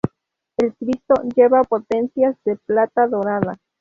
El 0.57 0.73
Cristo 0.77 1.13
lleva 1.35 1.61
potencias 1.61 2.35
de 2.43 2.55
plata 2.65 3.05
dorada. 3.05 3.59